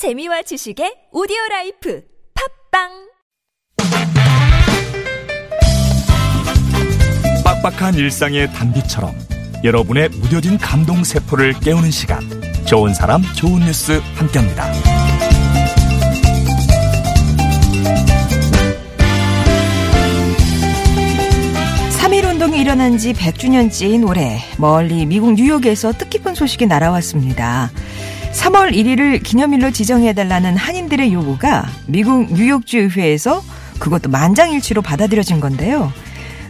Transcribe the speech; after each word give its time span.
재미와 0.00 0.40
지식의 0.40 1.12
오디오 1.12 1.36
라이프 1.50 2.02
팟빵 2.72 2.88
빡빡한 7.44 7.96
일상의 7.96 8.50
단비처럼 8.50 9.14
여러분의 9.62 10.08
무뎌진 10.08 10.56
감동 10.56 11.04
세포를 11.04 11.52
깨우는 11.60 11.90
시간 11.90 12.20
좋은 12.64 12.94
사람 12.94 13.20
좋은 13.36 13.60
뉴스 13.60 14.00
함께합니다. 14.14 14.72
3.1 21.98 22.24
운동이 22.24 22.58
일어난 22.58 22.96
지 22.96 23.12
100주년째인 23.12 24.08
올해 24.08 24.38
멀리 24.56 25.04
미국 25.04 25.34
뉴욕에서 25.34 25.92
뜻깊은 25.92 26.34
소식이 26.34 26.64
날아왔습니다. 26.64 27.70
3월 28.32 28.72
1일을 28.72 29.22
기념일로 29.22 29.70
지정해달라는 29.70 30.56
한인들의 30.56 31.12
요구가 31.12 31.66
미국 31.86 32.32
뉴욕주 32.32 32.78
의회에서 32.78 33.42
그것도 33.78 34.08
만장일치로 34.08 34.82
받아들여진 34.82 35.40
건데요. 35.40 35.92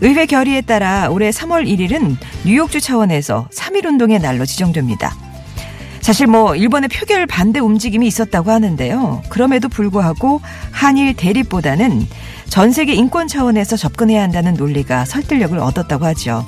의회 0.02 0.26
결의에 0.26 0.60
따라 0.60 1.08
올해 1.10 1.30
3월 1.30 1.66
1일은 1.66 2.16
뉴욕주 2.44 2.80
차원에서 2.80 3.48
3.1 3.52 3.86
운동의 3.86 4.18
날로 4.20 4.46
지정됩니다. 4.46 5.14
사실 6.00 6.26
뭐 6.26 6.56
일본의 6.56 6.88
표결 6.88 7.26
반대 7.26 7.60
움직임이 7.60 8.06
있었다고 8.06 8.50
하는데요. 8.50 9.22
그럼에도 9.28 9.68
불구하고 9.68 10.40
한일 10.70 11.14
대립보다는 11.14 12.06
전 12.48 12.72
세계 12.72 12.94
인권 12.94 13.28
차원에서 13.28 13.76
접근해야 13.76 14.22
한다는 14.22 14.54
논리가 14.54 15.04
설득력을 15.04 15.58
얻었다고 15.58 16.04
하죠. 16.06 16.46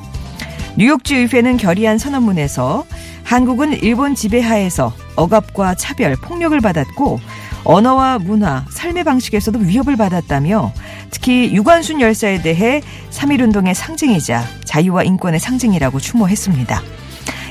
뉴욕주 0.77 1.15
의회는 1.15 1.59
결의한 1.59 1.99
선언문에서 1.99 2.85
한국은 3.25 3.83
일본 3.83 4.15
지배하에서 4.15 4.93
억압과 5.17 5.75
차별, 5.75 6.17
폭력을 6.17 6.59
받았고 6.61 7.21
언어와 7.65 8.19
문화, 8.19 8.65
삶의 8.71 9.05
방식에서도 9.05 9.59
위협을 9.61 9.97
받았다며 9.97 10.73
특히 11.11 11.53
유관순 11.53 12.01
열사에 12.01 12.43
대해 12.43 12.83
3.1운동의 13.11 13.75
상징이자 13.75 14.45
자유와 14.65 15.05
인권의 15.05 15.39
상징이라고 15.39 16.01
추모했습니다. 16.01 16.83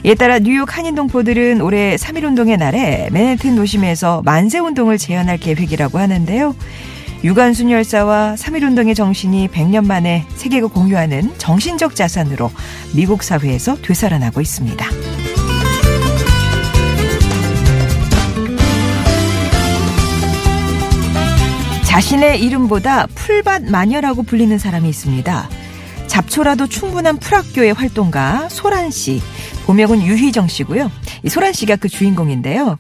이에 0.04 0.16
따라 0.16 0.40
뉴욕 0.40 0.76
한인 0.76 0.96
동포들은 0.96 1.62
올해 1.62 1.96
3.1운동의 1.96 2.58
날에 2.58 3.08
맨해튼 3.12 3.56
도심에서 3.56 4.24
만세운동을 4.26 4.98
재현할 4.98 5.38
계획이라고 5.38 6.00
하는데요. 6.00 6.56
유관순 7.24 7.70
열사와 7.70 8.34
3.1운동의 8.36 8.96
정신이 8.96 9.50
100년 9.50 9.86
만에 9.86 10.26
세계가 10.36 10.68
공유하는 10.68 11.38
정신적 11.38 11.96
자산으로 11.96 12.52
미국 12.96 13.22
사회에서 13.22 13.76
되살아나고 13.76 14.42
있습니다. 14.42 14.88
자신의 21.92 22.42
이름보다 22.42 23.06
풀밭 23.08 23.64
마녀라고 23.64 24.24
불리는 24.24 24.58
사람이 24.58 24.88
있습니다. 24.88 25.50
잡초라도 26.08 26.68
충분한 26.68 27.18
풀학교의 27.18 27.74
활동가 27.74 28.48
소란 28.48 28.92
씨, 28.92 29.22
본명은 29.66 30.02
유희정 30.02 30.48
씨고요. 30.48 30.90
이 31.24 31.28
소란 31.28 31.52
씨가 31.52 31.76
그 31.76 31.90
주인공인데요. 31.90 32.78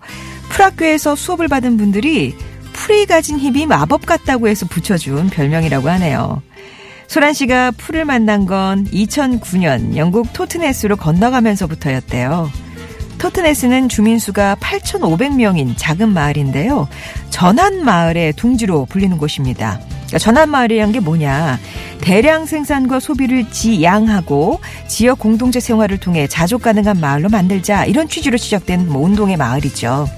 풀학교에서 0.47 1.17
수업을 1.17 1.49
받은 1.49 1.75
분들이 1.75 2.33
풀이 2.71 3.05
가진 3.05 3.37
힘이 3.37 3.65
마법 3.65 4.05
같다고 4.05 4.47
해서 4.47 4.65
붙여준 4.65 5.29
별명이라고 5.29 5.89
하네요. 5.89 6.41
소란 7.07 7.33
씨가 7.33 7.71
풀을 7.71 8.05
만난 8.05 8.45
건 8.45 8.85
2009년 8.85 9.97
영국 9.97 10.31
토트네스로 10.31 10.95
건너가면서부터였대요. 10.95 12.49
토트네스는 13.21 13.87
주민수가 13.87 14.57
8,500명인 14.59 15.75
작은 15.77 16.09
마을인데요. 16.09 16.87
전환 17.29 17.85
마을의 17.85 18.33
둥지로 18.33 18.85
불리는 18.85 19.15
곳입니다. 19.19 19.79
그러니까 19.79 20.17
전환 20.17 20.49
마을이란 20.49 20.91
게 20.91 20.99
뭐냐. 20.99 21.59
대량 22.01 22.47
생산과 22.47 22.99
소비를 22.99 23.47
지양하고 23.51 24.59
지역 24.87 25.19
공동체 25.19 25.59
생활을 25.59 25.99
통해 25.99 26.25
자족 26.25 26.63
가능한 26.63 26.99
마을로 26.99 27.29
만들자 27.29 27.85
이런 27.85 28.07
취지로 28.07 28.37
시작된 28.37 28.89
뭐 28.89 29.03
운동의 29.03 29.37
마을이죠. 29.37 30.09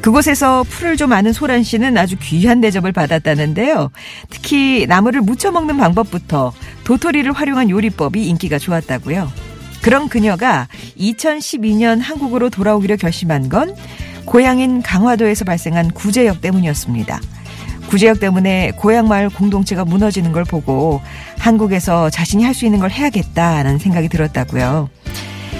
그곳에서 0.00 0.62
풀을 0.62 0.96
좀 0.96 1.12
아는 1.12 1.32
소란 1.32 1.64
씨는 1.64 1.98
아주 1.98 2.14
귀한 2.22 2.60
대접을 2.60 2.92
받았다는데요. 2.92 3.90
특히 4.30 4.86
나무를 4.86 5.22
무쳐 5.22 5.50
먹는 5.50 5.76
방법부터 5.76 6.52
도토리를 6.84 7.32
활용한 7.32 7.68
요리법이 7.68 8.28
인기가 8.28 8.58
좋았다고요. 8.58 9.47
그런 9.88 10.10
그녀가 10.10 10.68
2012년 10.98 12.02
한국으로 12.02 12.50
돌아오기로 12.50 12.98
결심한 12.98 13.48
건 13.48 13.74
고향인 14.26 14.82
강화도에서 14.82 15.46
발생한 15.46 15.92
구제역 15.92 16.42
때문이었습니다. 16.42 17.18
구제역 17.88 18.20
때문에 18.20 18.72
고향 18.76 19.08
마을 19.08 19.30
공동체가 19.30 19.86
무너지는 19.86 20.32
걸 20.32 20.44
보고 20.44 21.00
한국에서 21.38 22.10
자신이 22.10 22.44
할 22.44 22.52
수 22.52 22.66
있는 22.66 22.80
걸 22.80 22.90
해야겠다는 22.90 23.78
생각이 23.78 24.10
들었다고요. 24.10 24.90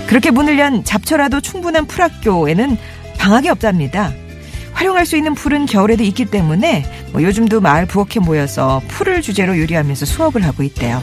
그렇게 0.09 0.31
문을 0.31 0.59
연 0.59 0.85
잡초라도 0.85 1.41
충분한 1.41 1.87
풀학교에는 1.87 2.77
방학이 3.17 3.49
없답니다. 3.49 4.13
활용할 4.75 5.07
수 5.07 5.17
있는 5.17 5.33
풀은 5.33 5.65
겨울에도 5.65 6.05
있기 6.05 6.27
때문에 6.27 6.85
뭐 7.13 7.23
요즘도 7.23 7.63
마을 7.63 7.87
부엌에 7.87 8.21
모여서 8.21 8.83
풀을 8.89 9.23
주제로 9.23 9.59
요리하면서 9.59 10.05
수업을 10.05 10.45
하고 10.45 10.65
있대요. 10.65 11.03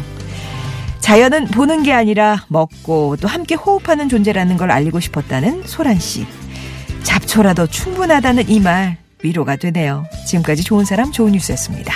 자연은 1.05 1.45
보는 1.49 1.83
게 1.83 1.93
아니라 1.93 2.45
먹고 2.47 3.15
또 3.17 3.27
함께 3.27 3.53
호흡하는 3.53 4.09
존재라는 4.09 4.57
걸 4.57 4.71
알리고 4.71 4.99
싶었다는 4.99 5.61
소란 5.67 5.99
씨. 5.99 6.25
잡초라도 7.03 7.67
충분하다는 7.67 8.49
이 8.49 8.59
말 8.59 8.97
위로가 9.21 9.55
되네요. 9.55 10.07
지금까지 10.25 10.63
좋은 10.63 10.83
사람 10.83 11.11
좋은 11.11 11.33
뉴스였습니다. 11.33 11.93